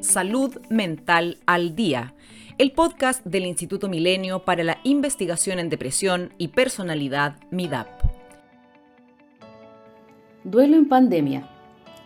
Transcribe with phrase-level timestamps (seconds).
[0.00, 2.14] Salud Mental al Día,
[2.56, 7.88] el podcast del Instituto Milenio para la Investigación en Depresión y Personalidad MIDAP.
[10.44, 11.50] Duelo en pandemia.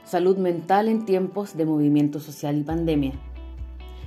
[0.04, 3.12] Salud mental en tiempos de movimiento social y pandemia.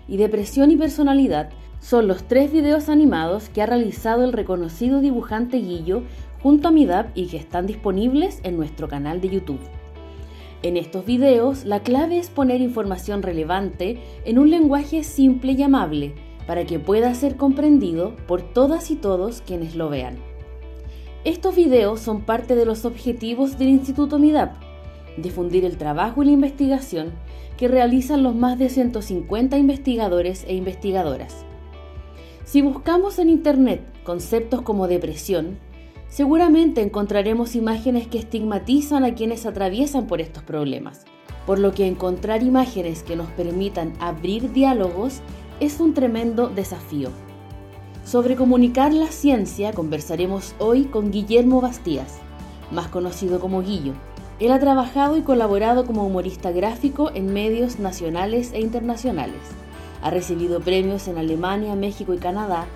[0.07, 1.49] Y depresión y personalidad
[1.79, 6.01] son los tres videos animados que ha realizado el reconocido dibujante Guillo
[6.41, 9.61] junto a MIDAP y que están disponibles en nuestro canal de YouTube.
[10.63, 16.15] En estos videos, la clave es poner información relevante en un lenguaje simple y amable
[16.47, 20.17] para que pueda ser comprendido por todas y todos quienes lo vean.
[21.23, 24.55] Estos videos son parte de los objetivos del Instituto MIDAP,
[25.17, 27.13] difundir el trabajo y la investigación
[27.57, 31.45] que realizan los más de 150 investigadores e investigadoras.
[32.43, 35.57] Si buscamos en Internet conceptos como depresión,
[36.09, 41.05] seguramente encontraremos imágenes que estigmatizan a quienes atraviesan por estos problemas,
[41.45, 45.21] por lo que encontrar imágenes que nos permitan abrir diálogos
[45.59, 47.09] es un tremendo desafío.
[48.03, 52.19] Sobre comunicar la ciencia conversaremos hoy con Guillermo Bastías,
[52.71, 53.93] más conocido como Guillo.
[54.39, 59.39] Él ha trabajado y colaborado como humorista gráfico en medios nacionales e internacionales.
[60.01, 62.67] Ha recibido premios en Alemania, México y Canadá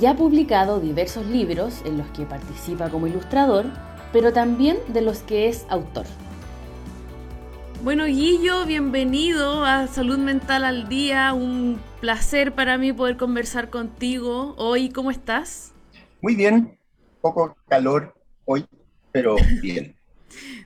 [0.00, 3.66] ya ha publicado diversos libros en los que participa como ilustrador,
[4.12, 6.06] pero también de los que es autor.
[7.82, 11.34] Bueno, Guillo, bienvenido a Salud Mental al Día.
[11.34, 14.88] Un placer para mí poder conversar contigo hoy.
[14.88, 15.72] ¿Cómo estás?
[16.22, 16.78] Muy bien,
[17.20, 18.14] poco calor
[18.46, 18.64] hoy,
[19.12, 19.96] pero bien.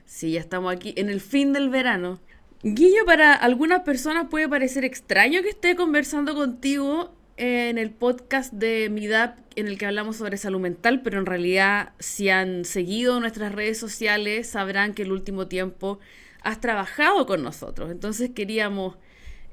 [0.05, 2.19] sí, ya estamos aquí en el fin del verano.
[2.63, 8.89] Guillo, para algunas personas puede parecer extraño que esté conversando contigo en el podcast de
[8.89, 13.53] MIDAP en el que hablamos sobre salud mental, pero en realidad si han seguido nuestras
[13.53, 15.99] redes sociales sabrán que el último tiempo
[16.41, 17.91] has trabajado con nosotros.
[17.91, 18.97] Entonces queríamos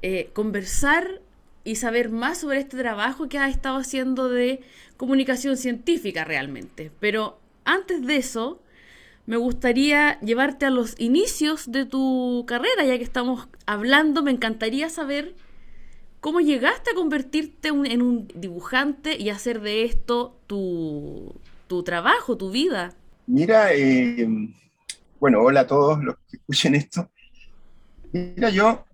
[0.01, 1.21] eh, conversar
[1.63, 4.59] y saber más sobre este trabajo que has estado haciendo de
[4.97, 6.91] comunicación científica realmente.
[6.99, 8.61] Pero antes de eso,
[9.25, 14.89] me gustaría llevarte a los inicios de tu carrera, ya que estamos hablando, me encantaría
[14.89, 15.35] saber
[16.27, 21.39] ¿Cómo llegaste a convertirte en un dibujante y hacer de esto tu,
[21.85, 22.93] trabajo, tu vida?
[23.27, 24.27] Mira, eh,
[25.21, 27.09] bueno, hola a todos los que escuchen esto.
[28.11, 28.85] Mira, yo,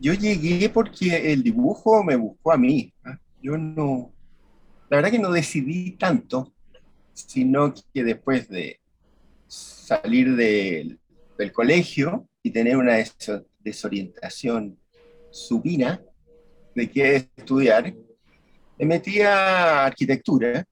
[0.00, 2.90] yo llegué porque el dibujo me buscó a mí.
[3.04, 3.18] ¿ah?
[3.42, 4.10] Yo no,
[4.88, 6.54] la verdad que no decidí tanto,
[7.12, 8.80] sino que después de
[9.46, 10.98] salir del
[11.52, 12.96] colegio y tener una
[13.58, 14.78] desorientación
[15.30, 16.00] supina,
[16.74, 17.92] de qué estudiar,
[18.78, 20.64] me metí a arquitectura,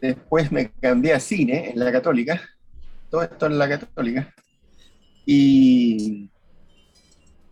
[0.00, 2.40] después me cambié a cine en la católica,
[3.10, 4.32] todo esto en la católica,
[5.24, 6.30] y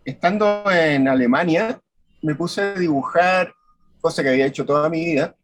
[0.05, 1.79] estando en Alemania
[2.21, 3.53] me puse a dibujar,
[4.01, 5.35] cosa que había hecho toda mi vida,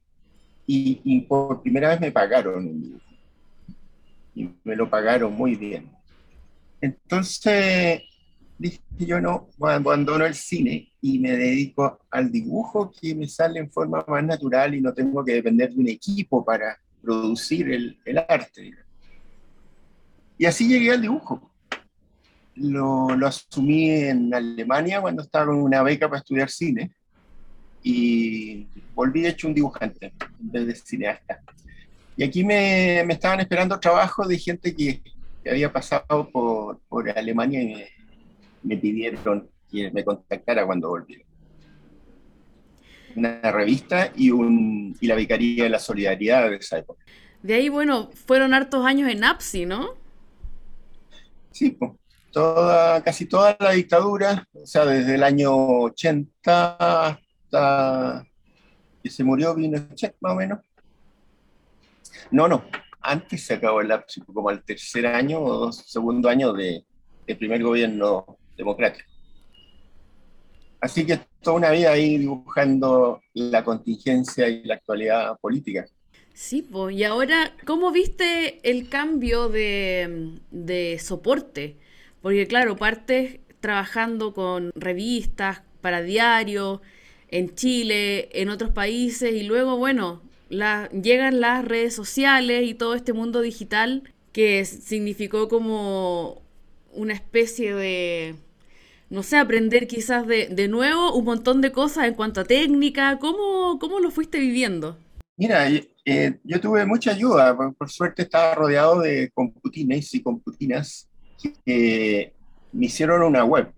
[0.68, 3.00] y, por primera vez me pagaron.
[4.34, 5.92] Y me lo pagaron muy bien.
[6.82, 8.02] Entonces
[8.58, 13.70] dije yo no, abandono el cine y me dedico al dibujo que me sale en
[13.70, 18.18] forma más natural y no tengo que depender de un equipo para producir el, el
[18.18, 18.72] arte.
[20.38, 21.52] Y así llegué al dibujo.
[22.56, 26.92] Lo, lo, asumí en Alemania cuando estaba con una beca para estudiar cine
[27.84, 31.42] y volví hecho un dibujante en vez de cineasta.
[32.18, 35.02] Y aquí me, me estaban esperando trabajo de gente que,
[35.44, 37.88] que había pasado por, por Alemania y me,
[38.66, 41.24] me pidieron que me contactara cuando volviera.
[43.16, 47.04] Una revista y, un, y la Vicaría de la Solidaridad de esa época.
[47.42, 49.96] De ahí, bueno, fueron hartos años en APSI, ¿no?
[51.52, 51.92] Sí, pues,
[52.32, 58.26] toda, casi toda la dictadura, o sea, desde el año 80 hasta
[59.02, 60.60] que se murió Pinochet, más o menos.
[62.32, 62.66] No, no,
[63.00, 66.84] antes se acabó el APSI, como el tercer año o segundo año de,
[67.26, 69.10] del primer gobierno democrático.
[70.80, 75.86] Así que toda una vida ahí dibujando la contingencia y la actualidad política.
[76.34, 81.78] Sí, pues, y ahora, ¿cómo viste el cambio de, de soporte?
[82.22, 86.82] Porque claro, partes trabajando con revistas para diarios
[87.30, 93.14] en Chile, en otros países, y luego, bueno, llegan las redes sociales y todo este
[93.14, 96.42] mundo digital que significó como
[96.92, 98.36] una especie de
[99.16, 103.18] no sé, aprender quizás de, de, nuevo un montón de cosas en cuanto a técnica?
[103.18, 104.98] ¿Cómo, cómo lo fuiste viviendo?
[105.38, 105.70] Mira,
[106.04, 111.10] eh, yo tuve mucha ayuda, por, suerte estaba rodeado de computines y computinas
[111.66, 112.34] que
[112.74, 113.72] me hicieron una web.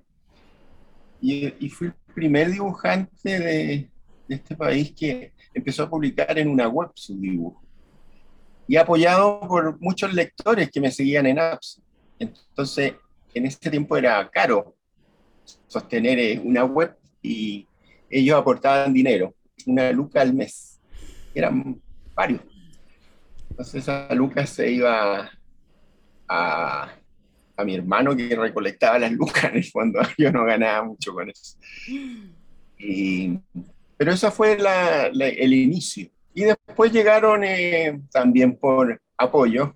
[1.21, 3.89] y, y fui el primer dibujante de,
[4.27, 7.61] de, este país que empezó a publicar en una web su dibujo.
[8.67, 11.79] Y apoyado por muchos lectores que me seguían en apps.
[12.17, 12.95] Entonces,
[13.35, 14.76] en ese tiempo era caro
[15.67, 17.67] sostener eh, una web y
[18.09, 19.33] ellos aportaban dinero,
[19.65, 20.79] una luca al mes.
[21.33, 21.79] Eran
[22.15, 22.41] varios.
[23.49, 25.29] Entonces esa luca se iba
[26.27, 26.91] a,
[27.57, 29.99] a mi hermano que recolectaba las lucas en el fondo.
[30.17, 31.57] Yo no ganaba mucho con eso.
[32.77, 33.39] Y,
[33.97, 36.09] pero eso fue la, la, el inicio.
[36.33, 39.75] Y después llegaron eh, también por apoyo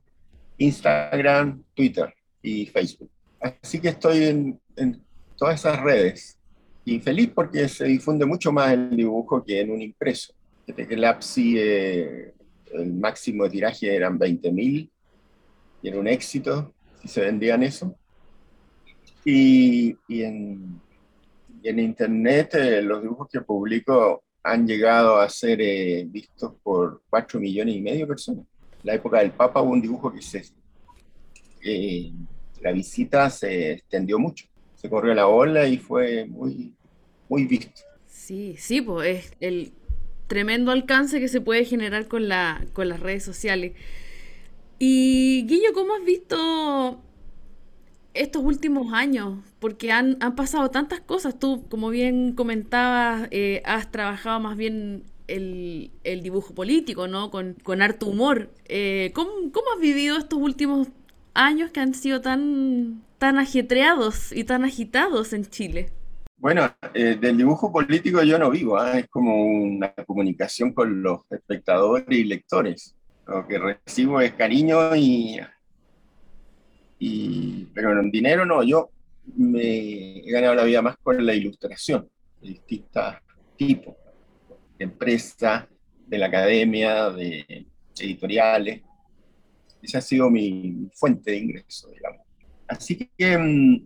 [0.60, 2.14] Instagram, Twitter
[2.44, 3.10] y Facebook.
[3.40, 5.04] Así que estoy en, en
[5.42, 6.38] todas esas redes.
[6.86, 10.36] Y feliz porque se difunde mucho más el dibujo que en un impreso.
[10.68, 14.88] Que el APSI, el máximo de tiraje eran 20.000
[15.82, 16.72] y era un éxito
[17.02, 17.96] si se vendían eso.
[19.26, 20.80] Y, y en,
[21.64, 27.76] internet eh, los dibujos que publico han llegado a ser eh, vistos por 4 millones
[27.76, 28.46] y medio de personas.
[28.46, 30.44] En la época del Papa hubo un dibujo que se...
[31.64, 32.12] Eh,
[32.62, 34.51] la visita se extendió mucho.
[34.82, 36.74] Se corrió la ola y fue muy,
[37.30, 37.82] muy visto.
[38.08, 39.74] Sí, sí, pues es el
[40.26, 43.74] tremendo alcance que se puede generar con, la, con las redes sociales.
[44.80, 47.00] Y Guillo, ¿cómo has visto
[48.16, 49.38] estos últimos años?
[49.60, 51.38] Porque han, han pasado tantas cosas.
[51.38, 57.30] Tú, como bien comentabas, eh, has trabajado más bien el, el, dibujo político, ¿no?
[57.30, 58.50] Con, con harto humor.
[58.66, 60.88] Eh, ¿cómo, ¿Cómo has vivido estos últimos
[61.36, 65.92] años que han sido tan, tan ajetreados y tan agitados en Chile?
[66.38, 69.02] Bueno, eh, del dibujo político yo no vivo, ¿eh?
[69.02, 72.96] es como una comunicación con los espectadores y lectores.
[73.28, 75.40] Lo que recibo es cariño y,
[76.98, 78.90] y pero en dinero no, yo
[79.36, 82.10] me he ganado la vida más con la ilustración
[82.42, 83.18] de distintos
[83.56, 83.94] tipos,
[84.80, 85.68] de empresas,
[86.08, 87.68] de la academia, de
[88.00, 88.82] editoriales.
[89.80, 92.31] Esa ha sido mi fuente de ingreso, digamos.
[92.72, 93.86] Así que mm,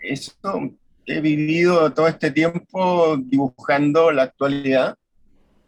[0.00, 0.34] eso,
[1.06, 4.98] he vivido todo este tiempo dibujando la actualidad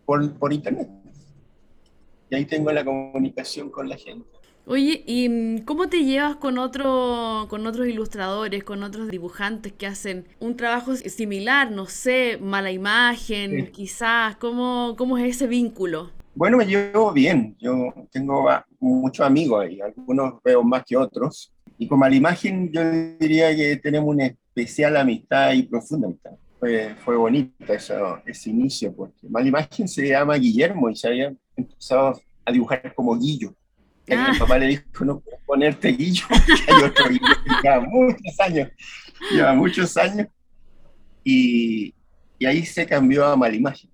[0.05, 0.89] por, por internet.
[2.29, 4.27] Y ahí tengo la comunicación con la gente.
[4.67, 9.87] Oye, ¿y mm, cómo te llevas con, otro, con otros ilustradores, con otros dibujantes que
[9.87, 11.71] hacen un trabajo similar?
[11.71, 13.71] No sé, mala imagen, sí.
[13.71, 14.37] quizás.
[14.37, 16.11] ¿Cómo, ¿Cómo es ese vínculo?
[16.35, 17.57] Bueno, me llevo bien.
[17.61, 18.49] Yo tengo
[18.81, 21.53] muchos amigos ahí, algunos veo más que otros.
[21.79, 22.83] Y con mala imagen yo
[23.19, 26.33] diría que tenemos una especial amistad y profunda amistad.
[26.59, 31.33] Fue, fue bonita eso, ese inicio, porque mala imagen se llama Guillermo y se había
[31.57, 33.55] empezado a dibujar como Guillo.
[34.07, 34.31] Y ah.
[34.33, 36.25] mi papá le dijo, no puedes ponerte Guillo,
[36.69, 37.27] hay otro Guillo
[37.63, 38.69] lleva muchos años,
[39.31, 40.27] lleva muchos años.
[41.23, 41.95] Y,
[42.39, 43.91] y ahí se cambió a mala imagen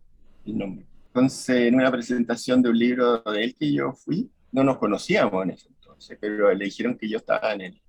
[0.47, 0.87] el nombre.
[1.09, 5.45] Entonces, en una presentación de un libro de él que yo fui, no nos conocíamos
[5.45, 7.82] en ese entonces, pero le dijeron que yo estaba en el,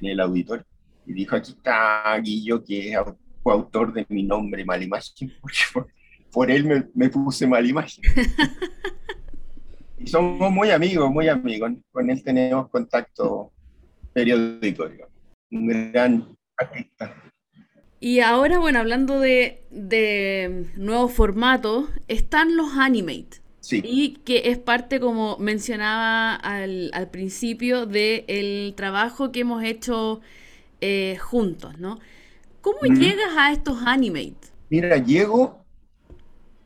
[0.00, 0.64] en el auditorio.
[1.06, 2.98] Y dijo, aquí está Guillo, que es
[3.42, 5.88] coautor de mi nombre, Mala Imagen, porque por,
[6.30, 8.04] por él me, me, puse Mala Imagen.
[9.98, 11.72] y somos muy amigos, muy amigos.
[11.90, 13.52] Con él tenemos contacto
[14.12, 15.14] periódico, digamos.
[15.50, 17.14] Un gran artista.
[18.00, 23.38] Y ahora, bueno, hablando de, de nuevos formatos, están los Animate.
[23.68, 23.82] Sí.
[23.84, 30.22] Y que es parte, como mencionaba al, al principio, del el trabajo que hemos hecho
[30.80, 31.98] eh, juntos, ¿no?
[32.62, 32.94] ¿Cómo mm.
[32.94, 34.48] llegas a estos Animate?
[34.70, 35.66] Mira, llego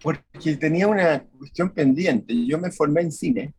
[0.00, 2.46] porque tenía una cuestión pendiente.
[2.46, 3.52] Yo me formé en cine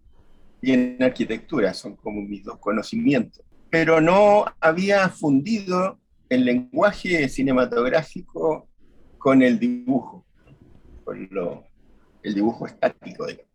[0.62, 8.70] y en arquitectura, son como mis dos conocimientos, pero no había fundido el lenguaje cinematográfico
[9.18, 10.24] con el dibujo,
[11.04, 11.66] con lo,
[12.24, 13.28] el dibujo estático.
[13.28, 13.52] Digamos.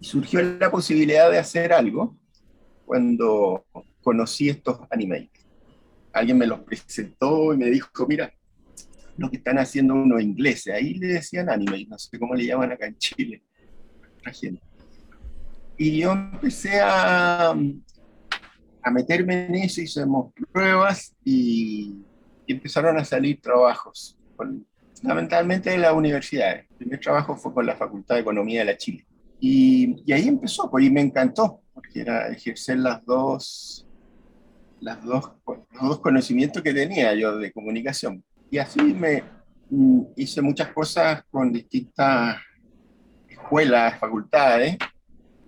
[0.00, 2.16] Y surgió la posibilidad de hacer algo
[2.84, 3.66] cuando
[4.02, 5.28] conocí estos animes.
[6.12, 8.32] Alguien me los presentó y me dijo, mira,
[9.16, 12.72] lo que están haciendo unos ingleses, ahí le decían anime, no sé cómo le llaman
[12.72, 13.42] acá en Chile.
[15.76, 21.96] Y yo empecé a, a meterme en eso, hicimos pruebas y,
[22.46, 24.66] y empezaron a salir trabajos, con,
[25.00, 26.66] fundamentalmente de las universidades.
[26.70, 29.06] El primer trabajo fue con la Facultad de Economía de la Chile.
[29.40, 33.86] Y, y ahí empezó, pues, y me encantó, porque era ejercer las dos,
[34.80, 38.24] las dos, los dos conocimientos que tenía yo de comunicación.
[38.50, 39.22] Y así me
[39.70, 42.36] mm, hice muchas cosas con distintas
[43.28, 44.76] escuelas, facultades,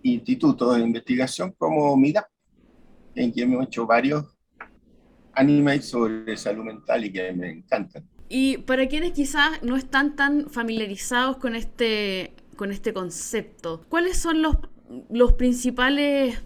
[0.02, 2.26] institutos de investigación como MIDAP,
[3.14, 4.24] en que hemos hecho varios
[5.34, 8.08] animes sobre salud mental y que me encantan.
[8.32, 14.40] Y para quienes quizás no están tan familiarizados con este, con este concepto, ¿cuáles son
[14.40, 14.56] los,
[15.10, 16.40] los principales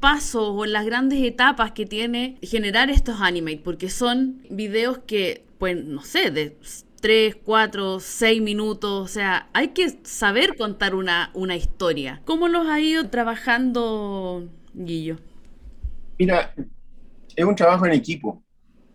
[0.00, 3.60] pasos o las grandes etapas que tiene generar estos animes?
[3.60, 6.58] Porque son videos que, pues, no sé, de
[7.00, 12.22] 3, 4, 6 minutos, o sea, hay que saber contar una, una historia.
[12.24, 15.18] ¿Cómo los ha ido trabajando, Guillo?
[16.18, 16.52] Mira,
[17.36, 18.42] es un trabajo en equipo.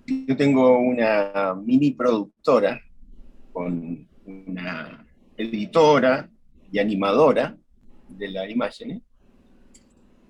[0.08, 2.82] Yo tengo una mini productora
[3.52, 6.30] con una editora
[6.72, 7.58] y animadora
[8.08, 9.02] de las imágenes.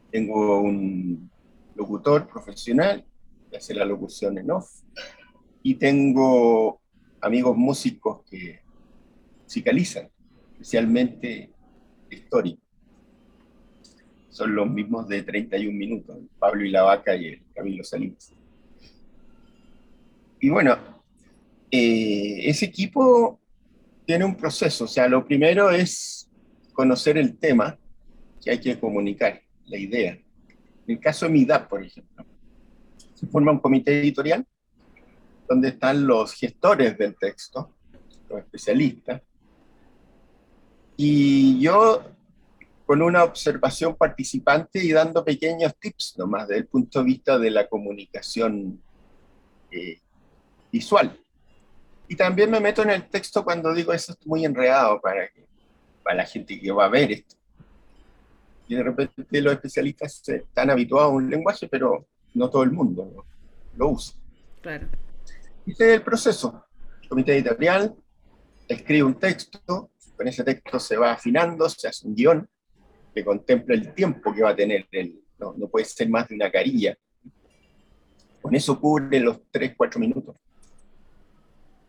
[0.09, 1.29] Tengo un
[1.75, 3.05] locutor profesional
[3.51, 4.81] que hace la locución en off.
[5.61, 6.81] Y tengo
[7.21, 8.61] amigos músicos que
[9.43, 10.09] musicalizan,
[10.53, 11.51] especialmente
[12.09, 12.65] históricos.
[14.29, 18.36] Son los mismos de 31 minutos, Pablo y la Vaca y el Camilo Salinas.
[20.39, 20.77] Y bueno,
[21.71, 23.39] eh, ese equipo
[24.05, 26.29] tiene un proceso, o sea, lo primero es
[26.73, 27.77] conocer el tema
[28.41, 30.11] que hay que comunicar, la idea.
[30.13, 32.25] En el caso de MIDAP, por ejemplo,
[33.13, 34.45] se forma un comité editorial
[35.49, 37.75] donde están los gestores del texto,
[38.29, 39.21] los especialistas,
[40.95, 42.03] y yo
[42.85, 47.51] con una observación participante y dando pequeños tips nomás desde el punto de vista de
[47.51, 48.81] la comunicación
[49.71, 49.99] eh,
[50.77, 51.19] visual.
[52.07, 55.29] Y también me meto en el texto cuando digo eso es muy enredado para,
[56.03, 57.35] para la gente que va a ver esto.
[58.67, 63.25] Y de repente los especialistas están habituados a un lenguaje, pero no todo el mundo
[63.75, 64.15] lo, usa.
[64.61, 64.87] Claro.
[65.65, 66.63] Este es el proceso.
[67.01, 67.95] El comité editorial
[68.67, 72.49] escribe un texto, con ese texto se va afinando, se hace un guion
[73.13, 76.35] que contempla el tiempo que va a tener, el, no, no puede ser más de
[76.35, 76.97] una carilla.
[78.41, 80.35] Con eso cubre los 3, 4 minutos.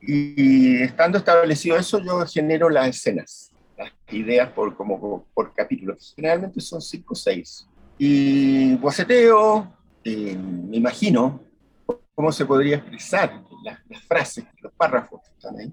[0.01, 6.13] Y estando establecido eso, yo genero las escenas, las ideas por, como, por capítulos.
[6.15, 7.69] Generalmente son 5 o 6.
[7.99, 9.73] Y boceteo,
[10.05, 11.41] eh, me imagino
[12.15, 15.73] cómo se podría expresar las, las, frases, los párrafos que están ahí.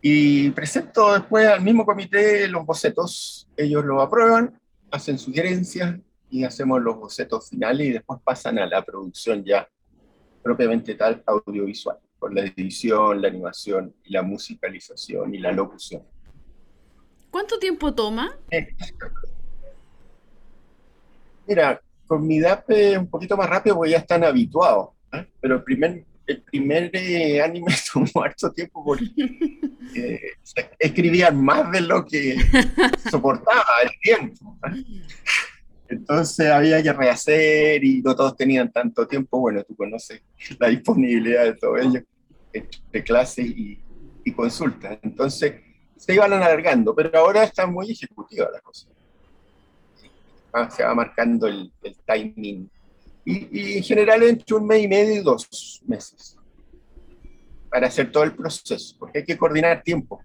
[0.00, 3.48] Y presento después al mismo comité los bocetos.
[3.56, 4.58] Ellos lo aprueban,
[4.90, 5.98] hacen sugerencias
[6.30, 9.68] y hacemos los bocetos finales y después pasan a la producción ya
[10.42, 11.98] propiamente tal audiovisual
[12.30, 16.02] la edición, la animación, la musicalización y la locución.
[17.30, 18.38] ¿Cuánto tiempo toma?
[21.46, 25.26] Mira, con mi DAP un poquito más rápido porque ya están habituados, ¿eh?
[25.40, 29.06] pero el primer, el primer eh, anime tomó harto tiempo porque
[29.96, 30.20] eh,
[30.78, 32.36] escribían más de lo que
[33.10, 34.56] soportaba el tiempo.
[35.94, 39.38] Entonces había que rehacer y no todos tenían tanto tiempo.
[39.38, 40.22] Bueno, tú conoces
[40.58, 42.02] la disponibilidad de todos ellos
[42.92, 43.80] de clases y,
[44.24, 44.98] y consultas.
[45.02, 45.54] Entonces,
[45.96, 48.88] se iban alargando, pero ahora está muy ejecutiva la cosa.
[50.52, 52.70] Ah, se va marcando el, el timing.
[53.24, 56.36] Y, y, en general entre un mes y medio y dos meses
[57.70, 60.22] para hacer todo el proceso, porque hay que coordinar tiempo.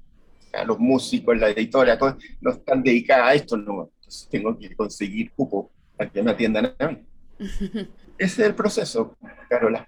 [0.65, 3.89] los músicos, la editora, todos no están dedicados a esto, no.
[4.09, 6.97] Entonces tengo que conseguir cupo para que me atiendan a mí.
[7.37, 7.87] Ese
[8.17, 9.15] es el proceso,
[9.47, 9.87] Carola.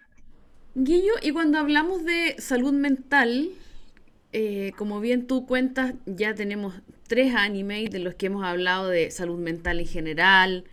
[0.76, 3.50] Guillo, y cuando hablamos de salud mental,
[4.32, 6.76] eh, como bien tú cuentas, ya tenemos
[7.08, 10.66] tres animes de los que hemos hablado de salud mental en general,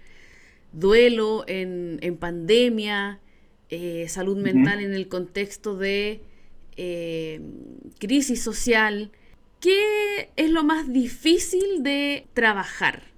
[0.72, 3.18] duelo en, pandemia,
[3.70, 6.20] eh, salud mental en el contexto de
[6.76, 7.40] eh,
[7.98, 9.10] crisis social.
[9.58, 13.08] ¿Qué es lo más difícil de trabajar?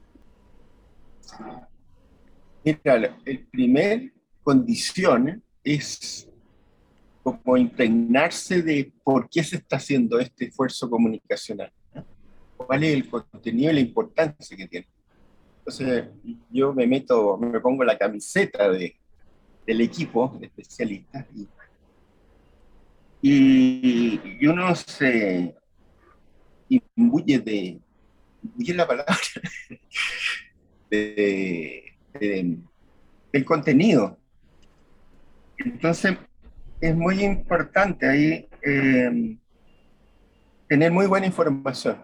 [2.64, 6.28] Mira, el primer condición es
[7.22, 11.72] como impregnarse de por qué se está haciendo este esfuerzo comunicacional,
[12.56, 14.88] cuál es el contenido y la importancia que tiene.
[15.58, 16.06] Entonces,
[16.50, 18.96] yo me meto, me pongo la camiseta de,
[19.66, 21.26] del equipo de especialistas
[23.22, 25.54] y, y, uno se
[26.68, 27.78] imbuye de,
[28.42, 29.14] imbuye la palabra,
[30.90, 31.84] de,
[32.18, 32.58] de,
[33.32, 34.18] del contenido.
[35.58, 36.16] Entonces,
[36.80, 39.36] es muy importante ahí eh,
[40.68, 41.98] tener muy buena información.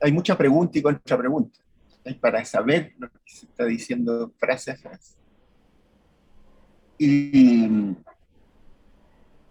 [0.00, 1.58] Hay mucha pregunta y contrapregunta
[2.20, 5.14] para saber lo que se está diciendo frase a frase.
[6.98, 7.94] Y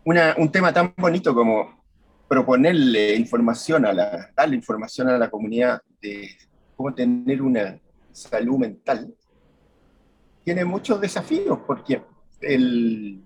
[0.03, 1.79] una, un tema tan bonito como
[2.27, 6.29] proponerle información a la, darle información a la comunidad de
[6.75, 7.79] cómo tener una
[8.19, 9.13] salud mental,
[10.43, 12.01] tiene muchos desafíos porque
[12.41, 13.23] el,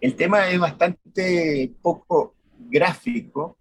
[0.00, 3.56] El tema es bastante poco gráfico,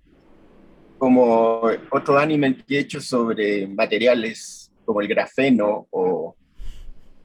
[0.98, 1.62] como
[1.92, 6.36] otro anime que he hecho sobre materiales como el grafeno o,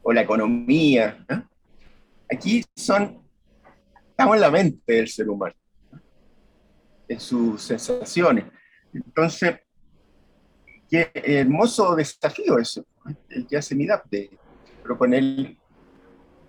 [0.02, 1.24] o la economía.
[2.30, 3.22] Aquí son,
[4.10, 5.54] estamos en la mente del ser humano,
[7.08, 8.44] en sus sensaciones.
[8.94, 9.60] Entonces,
[10.92, 12.84] qué hermoso desafío eso,
[13.30, 14.30] el que hace MIDAP, de
[14.82, 15.56] proponer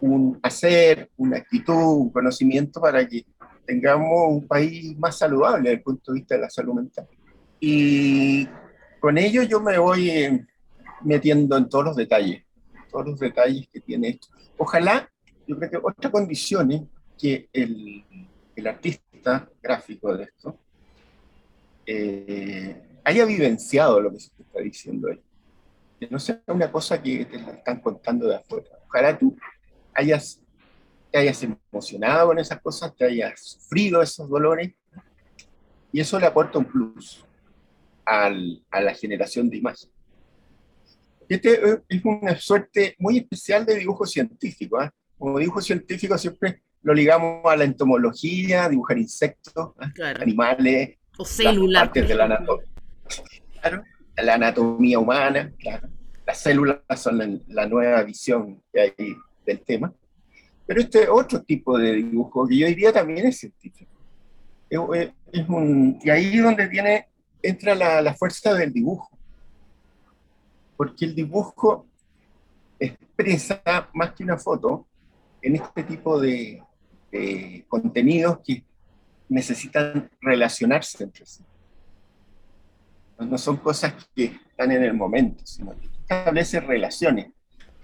[0.01, 3.25] un hacer, una actitud, un conocimiento para que
[3.65, 7.07] tengamos un país más saludable desde el punto de vista de la salud mental.
[7.61, 8.45] Y
[8.99, 10.45] con ello yo me voy eh,
[11.03, 12.43] metiendo en todos los detalles,
[12.91, 14.27] todos los detalles que tiene esto.
[14.57, 15.09] Ojalá,
[15.47, 16.81] yo creo que otra condición es
[17.17, 18.03] que el,
[18.57, 20.57] el artista gráfico de esto
[21.85, 25.19] eh, haya vivenciado lo que se está diciendo ahí.
[25.99, 28.69] Que no sea una cosa que te están contando de afuera.
[28.87, 29.35] Ojalá tú
[29.93, 30.41] hayas,
[31.11, 34.73] te hayas emocionado con esas cosas, te hayas sufrido esos dolores,
[35.91, 37.23] y eso le aporta un plus
[38.03, 39.89] al, a la generación de imagen.
[41.29, 44.81] Este es una suerte muy especial de dibujo científico.
[44.81, 44.89] ¿eh?
[45.17, 50.03] Como dibujo científico siempre lo ligamos a la entomología, dibujar insectos, ¿eh?
[50.19, 51.83] animales, o células.
[51.83, 52.72] Partes de la anatomía.
[53.59, 53.83] Claro,
[54.17, 55.51] la anatomía humana.
[56.25, 59.93] Las células son la, nueva visión del tema.
[60.65, 63.91] Pero este otro tipo de dibujo, que yo diría también es científico.
[64.69, 67.07] Es, un, y ahí es donde tiene,
[67.41, 69.09] entra la, la, fuerza del dibujo.
[70.77, 71.85] Porque el dibujo
[72.79, 73.61] expresa
[73.93, 74.87] más que una foto
[75.41, 76.63] en este tipo de
[77.67, 78.63] contenidos que
[79.29, 81.43] necesitan relacionarse entre sí.
[83.19, 87.27] No son cosas que están en el momento, sino que establece relaciones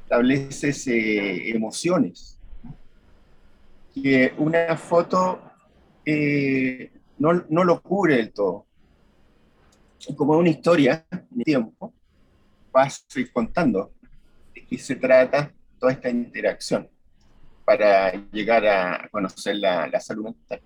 [0.10, 2.40] estableces eh, emociones.
[3.94, 5.40] Que una foto
[6.04, 8.66] eh, no, no, lo cubre del todo.
[10.16, 11.94] Como una historia de tiempo,
[12.72, 13.92] vas a ir contando
[14.56, 16.90] de qué se trata toda esta interacción
[17.64, 20.62] para llegar a conocer la, la salud mental.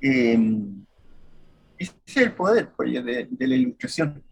[0.00, 0.38] Eh,
[1.78, 4.22] ese es el poder de, la ilustración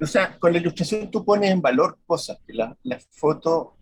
[0.00, 3.76] o sea, con la ilustración tú pones en valor cosas que la, la foto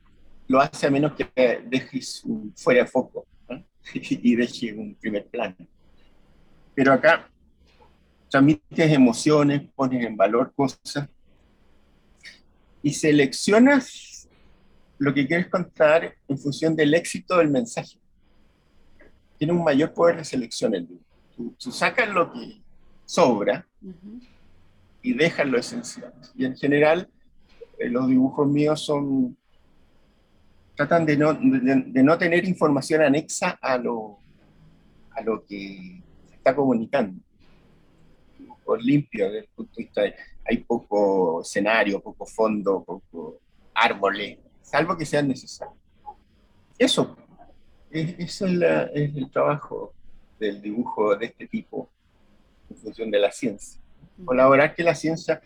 [0.46, 1.29] lo hace a menos que
[1.66, 2.22] dejes
[2.55, 3.27] fuera de foco
[3.94, 5.57] y dejes un primer plano.
[6.75, 7.29] Pero acá
[8.29, 11.09] transmites emociones, pones en valor cosas
[12.83, 14.29] y seleccionas
[14.98, 18.02] lo que quieres contar en función del éxito del mensaje.
[19.42, 20.87] Tiene un mayor poder de selección el
[21.35, 22.62] Tú, tú sacas lo que
[23.05, 23.66] sobra
[25.02, 26.14] y dejan lo esencial.
[26.37, 27.11] Y en general,
[27.76, 29.37] eh, los dibujos míos son
[30.76, 34.20] tratan de no, de, no tener información anexa a lo,
[35.11, 37.20] a lo que se está comunicando.
[38.64, 43.40] Por limpio, desde el punto de vista de, hay poco escenario, poco fondo, poco
[43.74, 45.76] árboles, salvo que sean necesarios.
[46.78, 47.16] Eso,
[47.92, 49.92] es, eso es, el trabajo
[50.40, 51.88] del dibujo de este tipo
[52.70, 53.83] en función de la ciencia
[54.24, 55.40] colaborar que la ciencia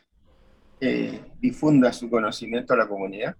[0.81, 3.37] eh, difunda su conocimiento a la comunidad.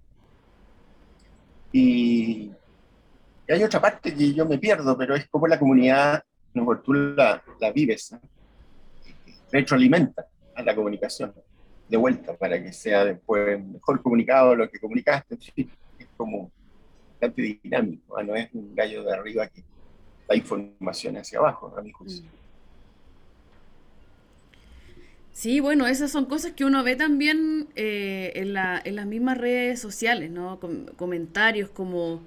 [1.73, 2.51] Y,
[3.49, 7.41] hay otra parte que yo me pierdo, pero es como la comunidad, no, tú la,
[7.61, 8.17] la vives,
[9.53, 11.33] retroalimenta a la comunicación
[11.89, 15.39] de vuelta para que sea después mejor comunicado lo que comunicaste.
[15.57, 16.51] Es como
[17.21, 19.63] bastante dinámico, no es un gallo de arriba que
[20.29, 22.25] da información hacia abajo, a mi juicio.
[25.33, 30.31] Sí, bueno, esas son cosas que uno ve también eh, en, las mismas redes sociales,
[30.31, 30.59] ¿no?
[30.97, 32.23] comentarios como,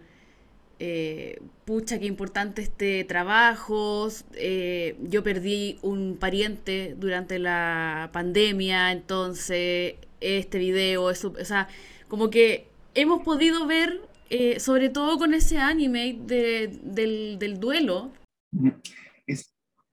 [0.77, 9.95] eh, pucha, qué importante este trabajo, eh, yo perdí un pariente durante la pandemia, entonces
[10.21, 11.67] este video, eso, o sea,
[12.07, 14.01] como que hemos podido ver,
[14.59, 18.11] sobre todo con ese anime de, del, del duelo.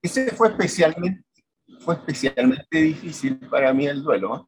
[0.03, 1.27] ese fue especialmente
[1.81, 4.47] fue especialmente difícil para mí el duelo,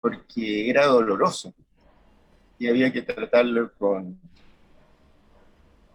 [0.00, 1.54] porque era doloroso
[2.58, 4.20] y había que tratarlo con,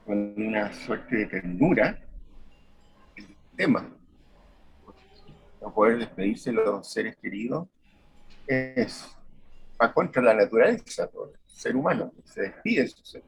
[0.06, 2.00] con una suerte de ternura
[3.16, 3.90] el tema.
[5.62, 7.68] No poder despedirse de los seres queridos
[8.48, 9.08] es
[9.84, 13.24] va contra la naturaleza, por el ser humano, se despide de su ser.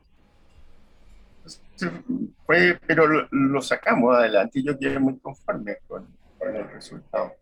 [2.46, 6.08] Fue, pero lo, lo, sacamos adelante y yo quedé muy conforme con,
[6.42, 7.34] el resultado.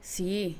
[0.00, 0.58] Sí, sí,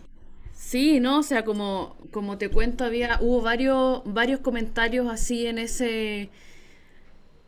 [0.56, 1.18] Sí, ¿no?
[1.18, 6.30] O sea, como, como te cuento, había, hubo varios, varios comentarios así en ese,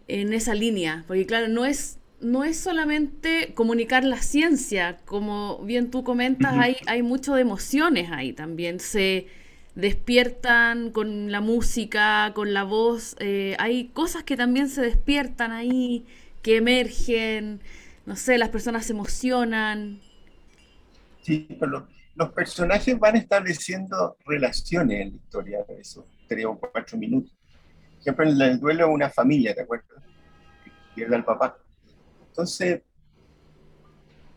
[0.07, 1.05] en esa línea.
[1.07, 6.77] Porque claro, no es, no es solamente comunicar la ciencia, como bien tú comentas, hay,
[6.87, 8.79] hay mucho de emociones ahí también.
[8.79, 9.27] Se
[9.81, 13.17] despiertan con la música, con la voz.
[13.21, 16.07] eh, hay cosas que también se despiertan ahí,
[16.43, 17.61] que emergen.
[18.07, 20.01] No sé, las personas se emocionan.
[21.21, 26.59] Sí, pero lo- los personajes van estableciendo relaciones en la historia de esos tres o
[26.59, 27.33] cuatro minutos.
[27.95, 30.03] Por ejemplo, en el duelo una familia, ¿te acuerdas?
[30.95, 31.59] Pierde al papá.
[32.29, 32.83] Entonces,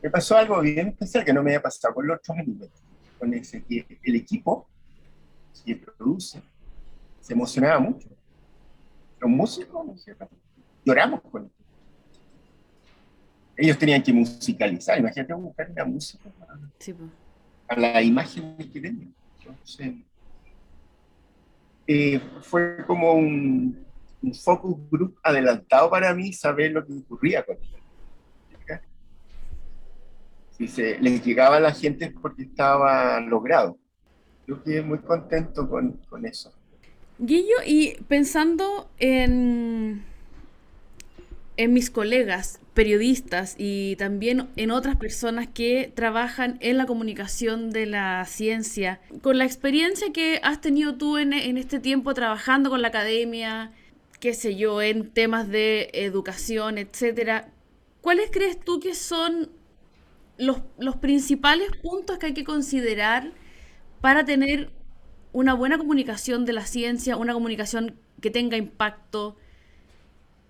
[0.01, 2.69] me pasó algo bien especial que no me había pasado con los otros animes.
[3.17, 4.70] Con ese, el equipo
[5.65, 6.41] que produce
[7.21, 8.09] se emocionaba mucho.
[9.19, 9.85] Los músicos,
[10.83, 11.63] lloramos con esto.
[13.55, 16.95] Ellos tenían que musicalizar, imagínate buscar una música para Sí,
[17.77, 19.13] la imagen que tenían.
[19.39, 19.93] Entonces,
[21.85, 23.85] eh, fue como un,
[24.21, 27.81] un focus group adelantado para mí saber lo que ocurría con ellos.
[30.51, 33.79] Si se les llegaba a la gente es porque estaba logrado.
[34.47, 36.51] Yo quedé muy contento con, con eso.
[37.19, 40.04] Guillo, y pensando en,
[41.58, 47.86] en mis colegas periodistas y también en otras personas que trabajan en la comunicación de
[47.86, 52.82] la ciencia, con la experiencia que has tenido tú en, en este tiempo trabajando con
[52.82, 53.71] la academia,
[54.19, 57.49] qué sé yo, en temas de educación, etcétera,
[57.99, 59.49] ¿cuáles crees tú que son
[60.38, 63.32] los, los principales puntos que hay que considerar
[64.01, 64.71] para tener
[65.31, 69.37] una buena comunicación de la ciencia, una comunicación que tenga impacto,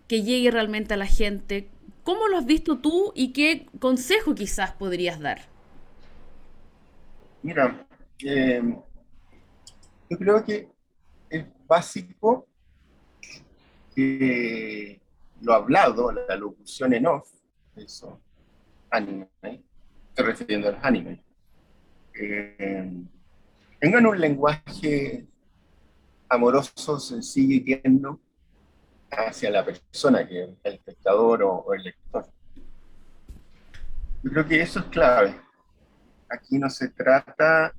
[0.07, 1.69] que llegue realmente a la gente.
[2.03, 5.41] ¿Cómo lo has visto tú y qué consejo quizás podrías dar?
[7.43, 7.87] Mira,
[8.23, 8.61] eh,
[10.09, 10.69] yo creo que
[11.29, 12.47] es básico
[13.95, 14.99] que
[15.41, 17.29] lo hablado, la locución en off,
[17.75, 18.19] eso,
[18.89, 21.23] anime, estoy refiriendo al anime,
[22.13, 22.91] eh,
[23.81, 25.25] tengan un lenguaje
[26.29, 28.19] amoroso, sencillo y tierno
[29.09, 32.25] hacia la persona, que es el espectador o, o el lector.
[34.23, 35.35] Yo creo que eso es clave.
[36.29, 37.73] Aquí no se trata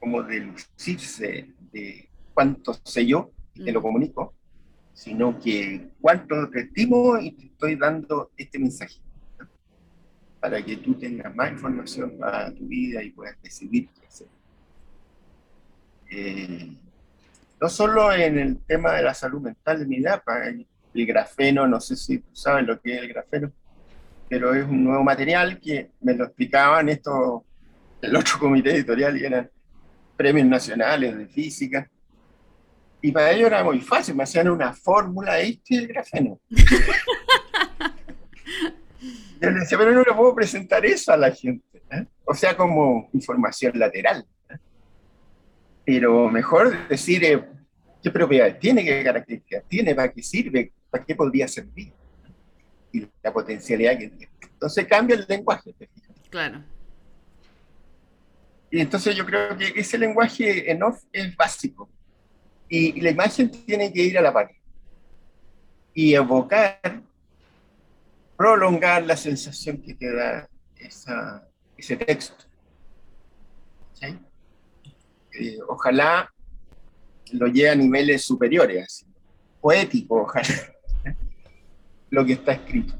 [0.00, 3.82] como de lucirse de cuánto sé yo y te lo Mm.
[3.82, 4.34] comunico,
[4.94, 8.96] sino que cuánto te estimo y te estoy dando este mensaje.
[10.40, 14.26] Para que tú tengas más información para tu vida y puedas decidir qué hacer.
[16.10, 16.72] Eh,
[17.60, 20.22] no solo en el tema de la salud mental de mi edad,
[20.94, 23.52] el grafeno, no sé si tú sabes lo que es el grafeno,
[24.28, 27.44] pero es un nuevo material que me lo explicaban esto
[28.02, 29.50] el otro comité editorial y eran
[30.16, 31.88] premios nacionales de física.
[33.00, 36.40] Y para ellos era muy fácil, me hacían una fórmula, este es el grafeno.
[39.40, 41.82] Yo les decía, pero no le puedo presentar eso a la gente.
[41.90, 42.06] ¿eh?
[42.24, 44.26] O sea, como información lateral.
[44.48, 44.56] ¿eh?
[45.84, 47.44] Pero mejor decir eh,
[48.02, 51.92] qué propiedades tiene, qué características tiene, para qué sirve, para qué podría servir.
[52.92, 54.32] Y la potencialidad que tiene.
[54.42, 56.16] Entonces cambia el lenguaje, ¿te fijas?
[56.30, 56.64] Claro.
[58.70, 61.88] Y entonces yo creo que ese lenguaje en off es básico.
[62.68, 64.50] Y, y la imagen tiene que ir a la par.
[65.92, 67.02] Y evocar,
[68.36, 70.48] prolongar la sensación que te da
[71.76, 72.44] ese texto.
[75.38, 76.32] Eh, ojalá
[77.32, 79.04] lo lleve a niveles superiores,
[79.60, 80.46] poético, ojalá,
[82.10, 82.94] lo que está escrito.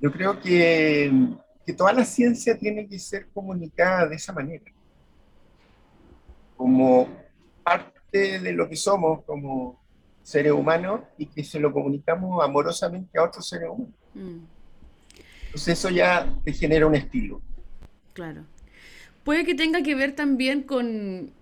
[0.00, 1.12] Yo creo que,
[1.64, 4.64] que toda la ciencia tiene que ser comunicada de esa manera,
[6.56, 7.08] como
[7.62, 9.81] parte de lo que somos como
[10.22, 13.94] seres humanos y que se lo comunicamos amorosamente a otros seres humanos.
[14.14, 14.46] Mm,
[15.46, 17.42] Entonces eso ya te genera un estilo.
[18.12, 18.44] claro.
[19.24, 21.32] Puede que tenga que ver también con,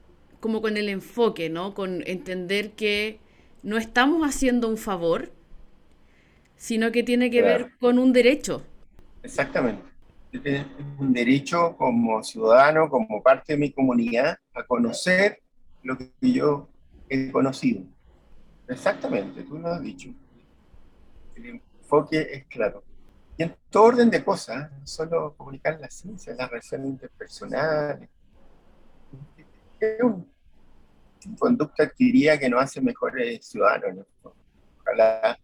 [0.41, 1.75] como con el enfoque, ¿no?
[1.75, 3.21] Con entender que
[3.63, 5.33] no estamos haciendo un favor,
[6.57, 7.43] sino que tiene que Claro.
[7.43, 8.63] ver con un derecho.
[9.23, 9.83] Exactamente.
[10.33, 10.67] Es
[10.99, 15.43] un derecho como ciudadano, como parte de mi comunidad, a conocer
[15.83, 16.71] lo que yo
[17.09, 17.85] he conocido.
[18.71, 20.11] Exactamente, tú lo has dicho.
[21.35, 22.85] El enfoque es claro.
[23.37, 28.09] Y en todo orden de cosas, no solo comunicar la ciencia, las relaciones interpersonales.
[29.81, 30.31] Es un,
[31.37, 34.07] conducta diría que nos hace mejores ciudadanos.
[34.23, 34.33] ¿no?
[34.81, 35.37] Ojalá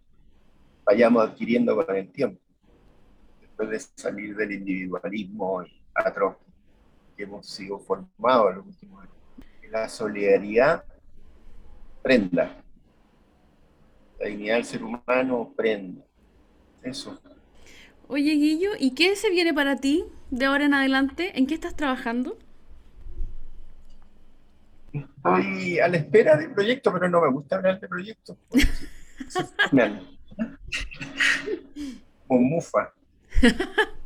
[0.84, 2.40] vayamos adquiriendo con el tiempo
[3.40, 6.36] después de salir del individualismo atroz
[7.16, 9.14] que hemos sido formados en los últimos años.
[9.70, 10.84] La solidaridad
[12.02, 12.62] prenda.
[14.18, 16.04] La dignidad del ser humano prenda.
[16.82, 17.20] Eso.
[18.08, 21.32] Oye, Guillo, ¿y qué se viene para ti de ahora en adelante?
[21.38, 22.38] ¿En qué estás trabajando?
[24.92, 28.36] Estoy a la espera del proyecto, pero no me gusta hablar de proyectos.
[32.26, 32.92] Como mufa.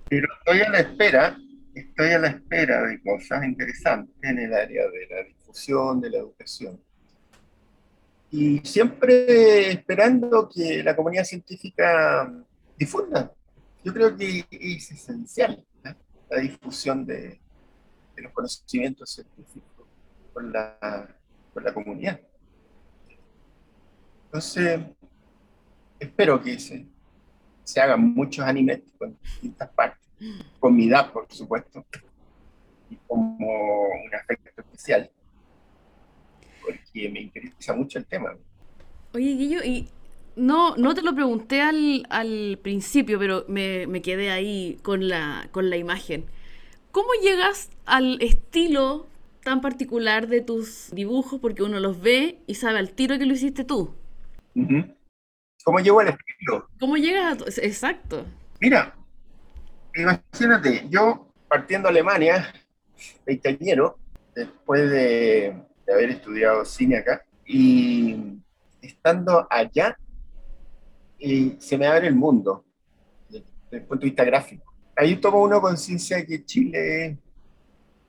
[0.08, 1.36] Pero estoy a la espera,
[1.74, 6.18] estoy a la espera de cosas interesantes en el área de la difusión, de la
[6.18, 6.80] educación.
[8.30, 12.32] Y siempre esperando que la comunidad científica
[12.78, 13.32] difunda.
[13.84, 15.64] Yo creo que es esencial
[16.30, 17.40] la difusión de,
[18.16, 19.86] los conocimientos científicos
[20.32, 21.08] con la,
[21.52, 22.20] con la comunidad.
[24.26, 24.80] Entonces,
[25.98, 26.86] espero que se,
[27.64, 30.06] se hagan muchos animes con distintas partes,
[30.58, 31.84] con mi edad, por supuesto,
[32.90, 35.10] y como un efecto especial,
[36.62, 38.36] porque me interesa mucho el tema.
[39.12, 39.88] Oye, Guillo, y
[40.36, 45.48] no, no te lo pregunté al, al principio, pero me, me, quedé ahí con la,
[45.50, 46.24] con la imagen.
[46.92, 49.06] ¿Cómo llegas al estilo
[49.42, 53.34] tan particular de tus dibujos porque uno los ve y sabe al tiro que lo
[53.34, 53.94] hiciste tú.
[55.64, 56.68] ¿Cómo llego al estilo?
[56.78, 58.26] ¿Cómo llegas a Exacto.
[58.60, 58.94] Mira,
[59.94, 62.52] imagínate, yo partiendo a Alemania,
[63.24, 63.98] veinteañero,
[64.34, 65.56] después de,
[65.90, 68.38] de haber estudiado cine acá, y
[68.80, 69.98] estando allá,
[71.18, 72.64] y se me abre el mundo
[73.28, 74.72] desde el punto de vista gráfico.
[74.96, 77.18] Ahí tomo uno conciencia de que Chile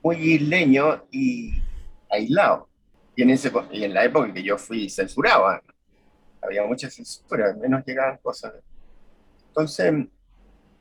[0.00, 1.60] muy isleño y
[2.08, 2.68] aislado.
[3.16, 5.60] Y en, ese, y en la época en que yo fui censurado, ah,
[6.40, 8.54] había mucha censura, menos llegaban cosas.
[9.48, 10.06] Entonces,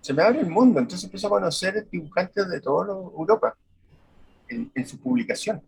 [0.01, 3.55] se me abre el mundo, entonces empiezo a conocer dibujantes de toda Europa
[4.47, 5.61] en, en, su publicación.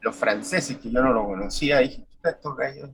[0.00, 2.90] Los franceses, que yo no lo conocía, dije, estos gallos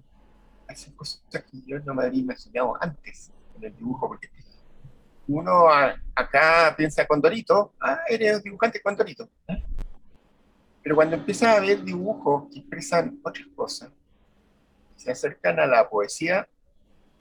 [0.68, 4.29] hacen cosas que yo no me había imaginado antes en el dibujo, porque
[5.29, 5.68] uno
[6.14, 9.29] acá piensa Condorito, ah, eres dibujante Condorito.
[10.83, 13.90] Pero cuando empiezas a ver dibujos que expresan otras cosas,
[14.97, 16.49] se acercan a la poesía,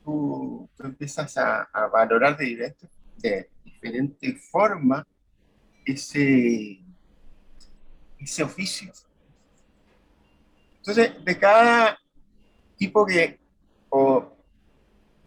[0.03, 5.05] tú, empiezas a, valorar de, diferente, de diferente forma
[5.85, 6.80] ese,
[8.21, 8.91] ese oficio.
[10.77, 11.99] Entonces, de cada
[12.77, 13.39] tipo que,
[13.89, 14.35] o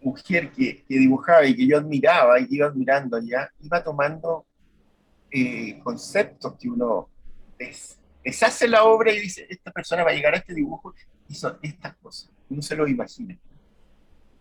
[0.02, 4.46] mujer que, dibujaba y que yo admiraba y que iba admirando ya, iba tomando
[5.30, 7.08] eh, conceptos que uno
[8.22, 10.94] deshace la obra y dice, esta persona va a llegar a este dibujo,
[11.30, 13.36] son estas cosas, no se lo imagina.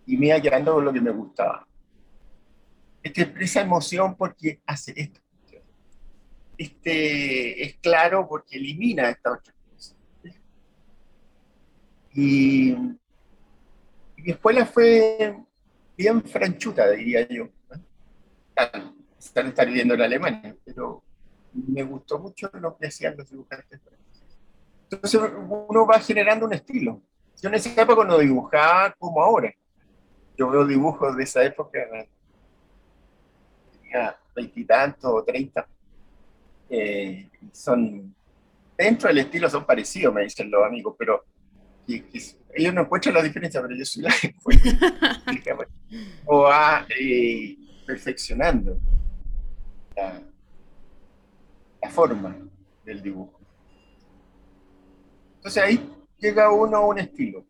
[0.06, 1.66] Y me iba quedando con lo que me gustaba.
[3.02, 5.20] Este expresa emoción porque hace esto.
[6.58, 9.96] Este es claro porque elimina estas otras cosas.
[12.14, 15.36] Y, y mi escuela fue
[15.98, 17.50] bien franchuta, diría yo.
[19.18, 21.02] Están estar viviendo en Alemania, pero
[21.54, 23.80] me gustó mucho lo que hacían los dibujantes
[24.90, 27.02] Entonces uno va generando un estilo.
[27.42, 29.54] Yo en esa época no dibujaba como ahora.
[30.38, 31.80] Yo veo dibujos de esa época,
[33.82, 35.68] tenía veintitantos o treinta.
[36.76, 38.16] Eh, son,
[38.76, 41.24] dentro del estilo son parecidos, me dicen los amigos, pero
[41.88, 44.12] ellos no encuentran la diferencia, pero yo soy la
[45.44, 45.56] que
[46.26, 47.56] o va eh,
[47.86, 48.80] perfeccionando
[49.96, 50.20] la,
[51.92, 52.36] forma
[52.84, 53.40] del dibujo.
[55.36, 57.46] Entonces ahí llega uno a un estilo.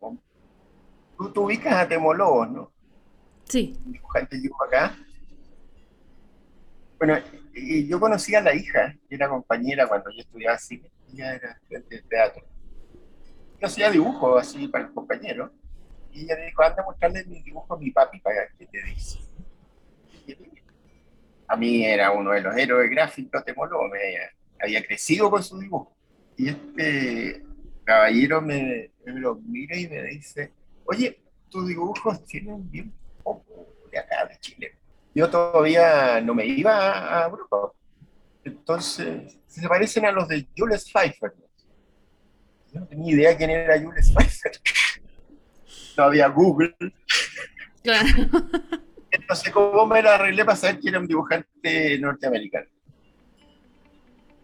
[1.18, 2.72] Tú, tú ubicas a Temolobos, ¿no?
[3.46, 3.78] Sí.
[3.86, 4.98] dibujante dibujo acá.
[6.98, 7.16] Bueno,
[7.54, 11.52] y yo conocí a la hija, que era compañera cuando yo estudiaba cine, ella era
[11.52, 12.54] estudiante de teatro
[13.64, 15.50] yo hacía dibujos así para el compañero,
[16.12, 18.84] y ella me dijo, anda a mostrarle mi dibujo a mi papi para que te
[18.84, 19.20] dice.
[21.48, 24.00] A mí era uno de los héroes gráficos de Molo, me
[24.60, 25.96] había crecido con su dibujo.
[26.36, 27.42] Y este
[27.86, 30.52] caballero me, me lo mira y me dice,
[30.84, 34.76] oye, tus dibujos tienen bien poco de acá, de Chile.
[35.16, 37.72] Yo todavía no me iba a Europa.
[38.44, 41.34] Entonces, se parecen a los de Jules Pfeiffer.
[42.74, 44.52] Yo no tenía idea quién era Jules Pfeiffer.
[45.96, 46.76] No había Google.
[47.84, 48.08] Claro.
[49.12, 52.66] Entonces, ¿cómo me la arreglé para saber quién era un dibujante norteamericano?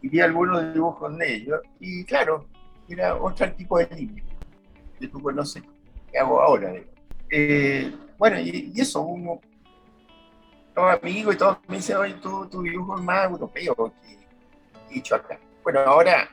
[0.03, 2.47] Y vi algunos dibujos de ellos, y claro,
[2.87, 4.23] era otro tipo de línea
[4.99, 5.63] que tú conoces,
[6.11, 6.71] que hago ahora.
[7.31, 9.39] Eh, bueno, y, eso, uno
[10.79, 13.93] todos amigos y todos me dicen, oye, tú, tu dibujo es más europeo
[14.89, 15.37] que hecho acá.
[15.61, 16.29] Bueno, ahora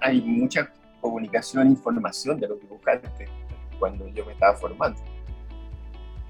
[0.00, 3.10] hay mucha comunicación, información de los dibujantes
[3.78, 4.98] cuando yo me estaba formando.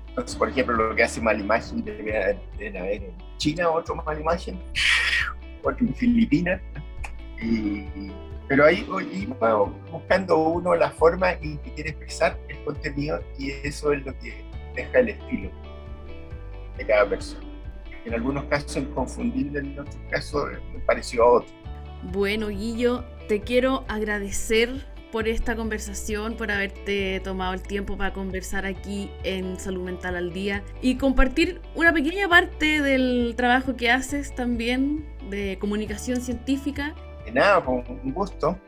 [0.09, 4.61] Entonces, por ejemplo, lo que hace Malimagen debe haber, en China otro Malimagen,
[5.63, 6.61] otro en Filipinas.
[7.41, 8.11] Y,
[8.49, 8.85] pero ahí,
[9.93, 14.45] buscando uno la forma en que quiere expresar el contenido y eso es lo que
[14.75, 15.66] deja el estilo
[16.77, 17.45] de cada persona.
[18.05, 21.49] En algunos casos es confundible, en otros casos me pareció a otro.
[22.13, 28.67] Bueno, Guillo, te quiero agradecer por esta conversación, por haberte tomado el tiempo para conversar
[28.67, 34.35] aquí en Salud Mental al Día y compartir una pequeña parte del trabajo que haces
[34.35, 36.95] también de comunicación científica.
[37.25, 38.59] De nada, con un gusto.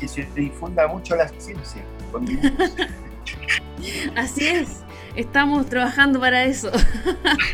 [0.00, 1.82] Que se difunda mucho la ciencia.
[4.16, 4.84] Así es,
[5.16, 6.70] estamos trabajando para eso.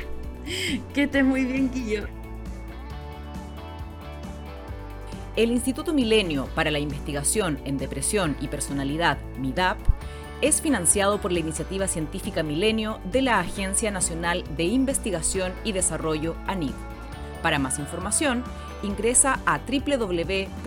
[0.94, 2.06] que estés muy bien, Guillo.
[5.36, 9.78] El Instituto Milenio para la Investigación en Depresión y Personalidad, MIDAP,
[10.40, 16.34] es financiado por la Iniciativa Científica Milenio de la Agencia Nacional de Investigación y Desarrollo,
[16.46, 16.74] ANID.
[17.42, 18.42] Para más información,
[18.82, 20.58] ingresa a www.midap.org.